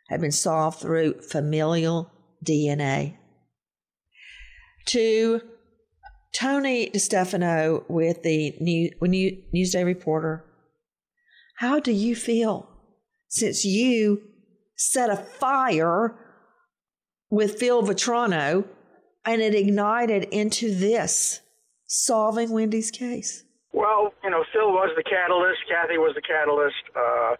[0.10, 2.12] had been solved through familial
[2.46, 3.18] DNA.
[4.88, 5.42] To
[6.34, 10.44] Tony DeStefano with the New, New, Newsday Reporter,
[11.58, 12.68] how do you feel
[13.30, 14.22] since you
[14.76, 16.16] set a fire
[17.30, 18.66] with Phil Vetrano
[19.26, 21.40] and it ignited into this?
[21.94, 23.44] Solving Wendy's case?
[23.72, 25.62] Well, you know, Phil was the catalyst.
[25.70, 26.82] Kathy was the catalyst.
[26.96, 27.36] Uh,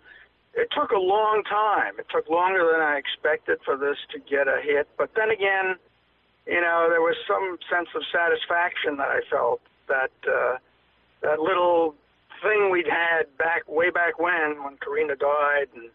[0.54, 1.98] it took a long time.
[1.98, 4.88] It took longer than I expected for this to get a hit.
[4.98, 5.76] But then again,
[6.46, 10.58] you know, there was some sense of satisfaction that I felt that uh,
[11.22, 11.96] that little
[12.44, 15.90] thing we'd had back way back when, when Karina died, and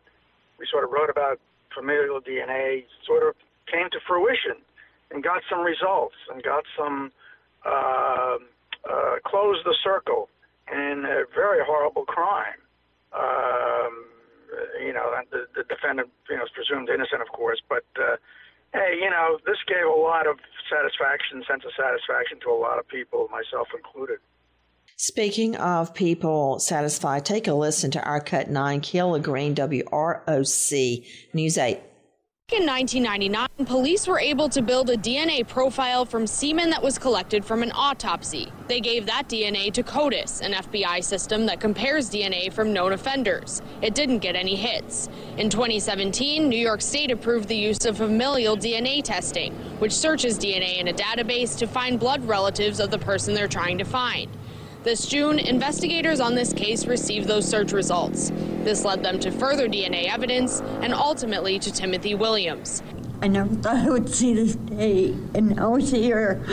[0.58, 1.38] we sort of wrote about
[1.74, 3.34] familial DNA sort of
[3.70, 4.58] came to fruition
[5.10, 7.12] and got some results and got some
[7.64, 8.36] uh,
[8.88, 10.28] uh, closed the circle
[10.72, 12.60] in a very horrible crime.
[13.12, 14.04] Um,
[14.84, 18.16] you know, the, the defendant, you know, is presumed innocent, of course, but uh,
[18.72, 20.38] hey, you know, this gave a lot of
[20.70, 24.18] satisfaction, sense of satisfaction to a lot of people, myself included.
[24.96, 31.58] Speaking of people satisfied, take a listen to our cut nine, Kayla Green, WROC News
[31.58, 31.78] 8.
[32.50, 37.44] In 1999, police were able to build a DNA profile from semen that was collected
[37.44, 38.50] from an autopsy.
[38.68, 43.60] They gave that DNA to CODIS, an FBI system that compares DNA from known offenders.
[43.82, 45.10] It didn't get any hits.
[45.36, 50.78] In 2017, New York State approved the use of familial DNA testing, which searches DNA
[50.78, 54.30] in a database to find blood relatives of the person they're trying to find.
[54.84, 58.30] This June, investigators on this case received those search results.
[58.68, 62.82] This led them to further DNA evidence and ultimately to Timothy Williams.
[63.22, 66.44] I never thought I would see this day, and now it's here.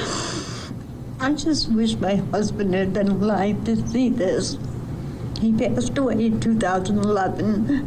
[1.19, 4.57] I just wish my husband had been alive to see this.
[5.41, 7.83] He passed away in 2011.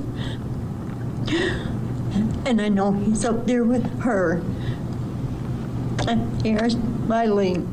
[2.44, 4.42] And I know he's up there with her.
[6.06, 7.66] And here's smiling,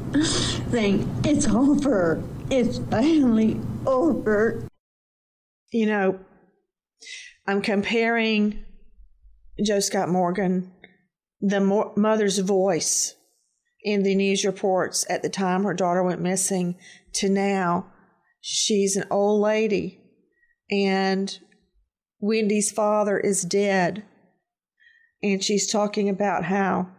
[0.72, 2.24] saying, It's over.
[2.50, 4.70] It's finally over.
[5.74, 6.20] You know,
[7.48, 8.64] I'm comparing
[9.64, 10.72] Joe Scott Morgan,
[11.40, 13.16] the mo- mother's voice
[13.84, 16.76] in the news reports at the time her daughter went missing,
[17.14, 17.86] to now.
[18.42, 20.02] She's an old lady,
[20.70, 21.38] and
[22.20, 24.04] Wendy's father is dead.
[25.22, 26.90] And she's talking about how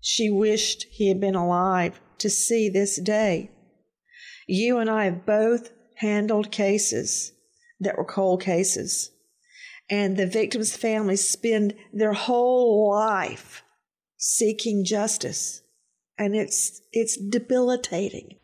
[0.00, 3.50] she wished he had been alive to see this day.
[4.46, 7.32] You and I have both handled cases
[7.80, 9.10] that were cold cases.
[9.94, 13.62] And the victims' families spend their whole life
[14.16, 15.62] seeking justice.
[16.18, 18.36] And it's it's debilitating.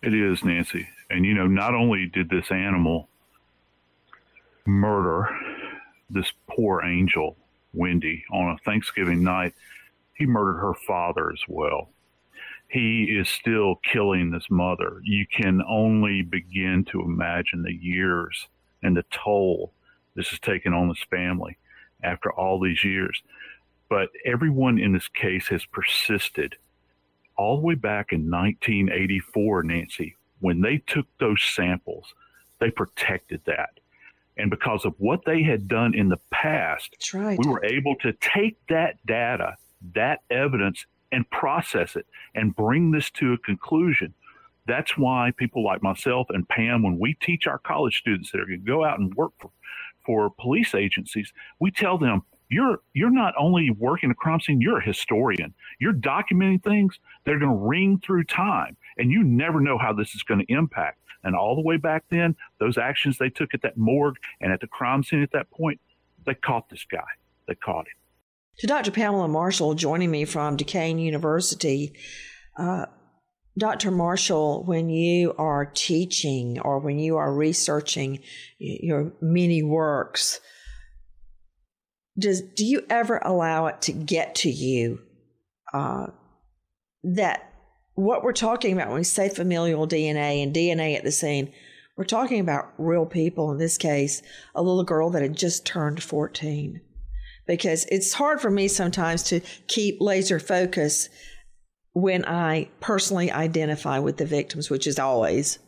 [0.00, 0.88] It is, Nancy.
[1.10, 3.08] And you know, not only did this animal
[4.64, 5.28] murder
[6.08, 7.36] this poor angel,
[7.72, 9.54] Wendy, on a Thanksgiving night,
[10.14, 11.88] he murdered her father as well
[12.68, 15.00] he is still killing this mother.
[15.04, 18.48] You can only begin to imagine the years
[18.82, 19.72] and the toll
[20.16, 21.56] this has taken on this family
[22.02, 23.22] after all these years.
[23.88, 26.56] But everyone in this case has persisted
[27.36, 32.14] all the way back in 1984, Nancy, when they took those samples,
[32.60, 33.78] they protected that.
[34.38, 37.38] And because of what they had done in the past, right.
[37.38, 39.56] we were able to take that data,
[39.94, 44.12] that evidence, and process it and bring this to a conclusion.
[44.66, 48.46] That's why people like myself and Pam, when we teach our college students that are
[48.46, 49.50] going to go out and work for,
[50.06, 54.78] for police agencies, we tell them you're you're not only working a crime scene, you're
[54.78, 55.52] a historian.
[55.80, 59.92] You're documenting things that are going to ring through time, and you never know how
[59.92, 61.00] this is going to impact.
[61.24, 64.60] And all the way back then, those actions they took at that morgue and at
[64.60, 65.80] the crime scene at that point,
[66.24, 67.04] they caught this guy.
[67.48, 67.96] They caught him
[68.58, 68.90] to Dr.
[68.90, 71.92] Pamela Marshall joining me from Duquesne University.
[72.58, 72.86] Uh,
[73.58, 73.90] Dr.
[73.90, 78.20] Marshall, when you are teaching or when you are researching
[78.58, 80.40] your many works,
[82.18, 85.00] does do you ever allow it to get to you
[85.72, 86.06] uh,
[87.02, 87.52] that
[87.94, 91.52] what we're talking about when we say familial DNA and DNA at the scene,
[91.96, 93.50] we're talking about real people.
[93.52, 94.22] In this case,
[94.54, 96.80] a little girl that had just turned 14
[97.46, 101.08] because it's hard for me sometimes to keep laser focus
[101.96, 105.58] when I personally identify with the victims, which is always.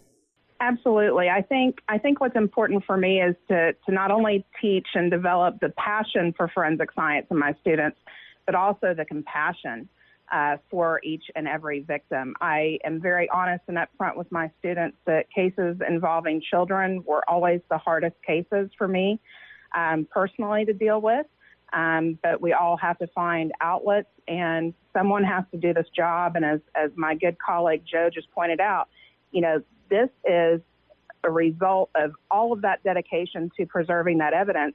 [0.61, 1.31] Absolutely.
[1.31, 5.11] I think I think what's important for me is to to not only teach and
[5.11, 7.97] develop the passion for forensic science in my students,
[8.45, 9.89] but also the compassion
[10.31, 12.35] uh, for each and every victim.
[12.43, 17.63] I am very honest and upfront with my students that cases involving children were always
[17.71, 19.19] the hardest cases for me
[19.75, 21.25] um, personally to deal with.
[21.73, 26.37] Um, but we all have to find outlets, and someone has to do this job.
[26.37, 28.89] And as, as my good colleague Joe just pointed out,
[29.33, 30.61] you know, this is
[31.25, 34.75] a result of all of that dedication to preserving that evidence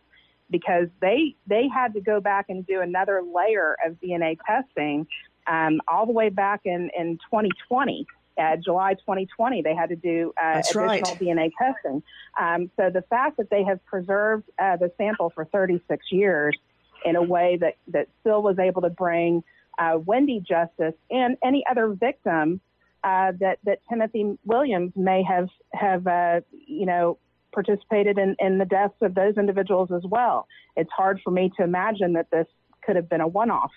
[0.50, 5.08] because they they had to go back and do another layer of DNA testing
[5.48, 8.06] um, all the way back in, in 2020.
[8.36, 11.04] Uh, July 2020, they had to do uh, additional right.
[11.04, 12.02] DNA testing.
[12.40, 16.58] Um, so the fact that they have preserved uh, the sample for 36 years
[17.06, 19.44] in a way that, that still was able to bring
[19.80, 22.62] uh, Wendy justice and any other victim
[23.04, 27.18] uh, that, that Timothy Williams may have, have uh, you know,
[27.54, 30.48] participated in, in the deaths of those individuals as well.
[30.76, 32.48] It's hard for me to imagine that this
[32.86, 33.72] could have been a one off.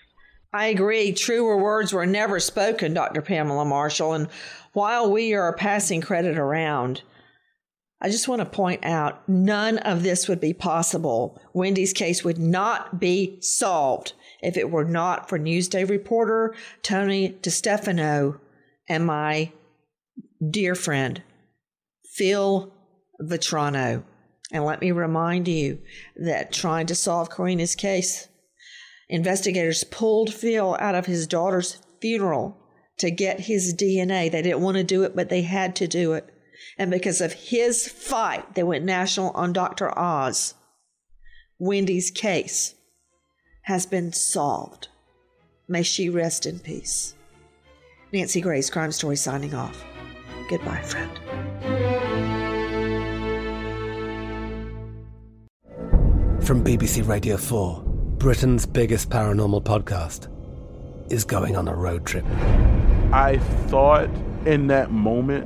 [0.53, 1.11] I agree.
[1.13, 3.21] Truer words were never spoken, Dr.
[3.21, 4.13] Pamela Marshall.
[4.13, 4.27] And
[4.73, 7.01] while we are passing credit around,
[7.99, 11.41] I just want to point out none of this would be possible.
[11.53, 18.39] Wendy's case would not be solved if it were not for Newsday reporter Tony DeStefano
[18.87, 19.51] and my
[20.47, 21.23] dear friend
[22.13, 22.71] Phil
[23.21, 24.03] Vetrano.
[24.51, 25.79] And let me remind you
[26.15, 28.27] that trying to solve Karina's case,
[29.09, 32.57] investigators pulled Phil out of his daughter's funeral
[32.99, 34.31] to get his DNA.
[34.31, 36.33] They didn't want to do it, but they had to do it.
[36.77, 39.97] And because of his fight, they went national on Dr.
[39.97, 40.53] Oz.
[41.59, 42.75] Wendy's case
[43.63, 44.87] has been solved.
[45.67, 47.15] May she rest in peace.
[48.13, 49.83] Nancy Grace Crime Story, signing off.
[50.49, 51.11] Goodbye, friend.
[56.45, 57.83] From BBC Radio 4,
[58.17, 60.29] Britain's biggest paranormal podcast
[61.11, 62.25] is going on a road trip.
[63.11, 64.09] I thought
[64.45, 65.45] in that moment,